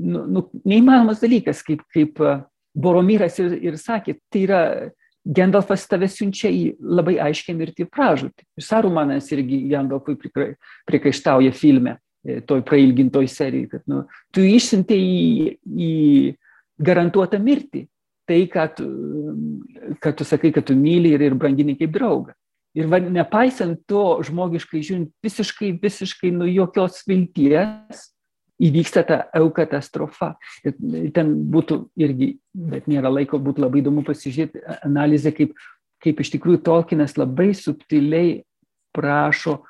[0.07, 2.23] nu, nu, neįmanomas dalykas, kaip, kaip
[2.71, 4.63] Boromyras ir, ir sakė, tai yra
[5.21, 8.47] Gendalfas tave siunčia į labai aiškiai mirtį pražūtį.
[8.57, 10.17] Ir Sarumanas irgi Gendalfui
[10.89, 15.93] prikaištauja filme, e, toj prailgintoj serijai, kad nu, tu išsinti į, į
[16.81, 17.85] garantuotą mirtį
[18.31, 18.87] tai, ką tu,
[20.01, 22.33] kad tu sakai, kad tu myli ir, ir brangini kaip draugą.
[22.79, 28.07] Ir va, nepaisant to, žmogiškai žiūrint, visiškai, visiškai nu jokios vilties
[28.61, 30.35] įvyksta ta eukatastrofa.
[30.65, 35.55] Ir ten būtų irgi, bet nėra laiko, būtų labai įdomu pasižiūrėti analizę, kaip,
[36.05, 38.41] kaip iš tikrųjų Tolkienas labai subtiliai
[38.97, 39.61] prašo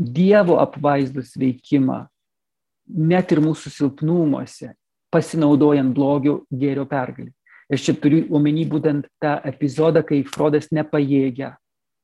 [0.00, 2.06] Dievo apvaizdos veikimą,
[2.88, 4.70] net ir mūsų silpnumuose,
[5.12, 7.34] pasinaudojant blogio gėrio pergalį.
[7.70, 11.52] Aš čia turiu omeny būtent tą epizodą, kai Frodas nepajėgia,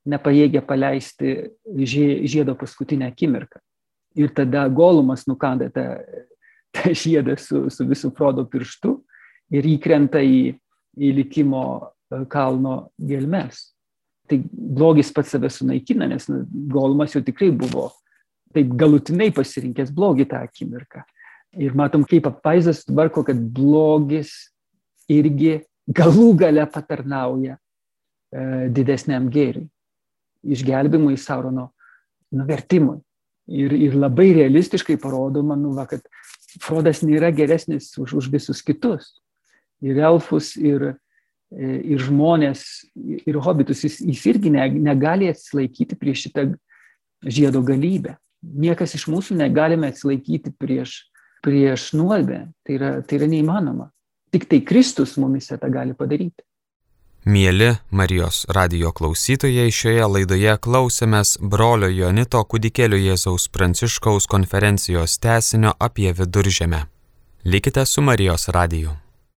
[0.07, 1.33] nepajėgia paleisti
[1.65, 3.59] žiedo paskutinę akimirką.
[4.17, 5.85] Ir tada Golumas nukanda tą,
[6.75, 8.95] tą žiedą su, su visų Frodo pirštu
[9.55, 10.57] ir įkrenta į,
[10.97, 13.71] į likimo e, kalno gelmes.
[14.27, 17.91] Tai blogis pats save sunaikina, nes nu, Golumas jau tikrai buvo
[18.57, 21.05] taip galutinai pasirinkęs blogį tą akimirką.
[21.61, 24.33] Ir matom, kaip apvaizdas tvarko, kad blogis
[25.13, 29.69] irgi galų gale patarnauja e, didesniam gėriui,
[30.57, 31.71] išgelbimui Saurono
[32.35, 32.99] nuvertimui.
[33.47, 36.03] Ir, ir labai realistiškai parodoma, nu, va, kad
[36.63, 39.13] Frodas nėra geresnis už, už visus kitus.
[39.85, 40.95] Ir elfus, ir,
[41.53, 42.65] e, ir žmonės,
[42.97, 46.47] ir hobitus, jis, jis irgi ne, negali atsilaikyti prieš šitą
[47.27, 48.17] žiedo galybę.
[48.43, 51.05] Niekas iš mūsų negalime atsilaikyti prieš,
[51.45, 52.51] prieš nuodėmę.
[52.67, 53.91] Tai yra, tai yra neįmanoma.
[54.35, 56.46] Tik tai Kristus mumise tą gali padaryti.
[57.27, 66.13] Mėly Marijos radio klausytojai, šioje laidoje klausėmės brolio Jonito kūdikėlio Jėzaus Pranciškaus konferencijos tesinio apie
[66.15, 66.85] viduržemę.
[67.43, 68.95] Likite su Marijos radiju.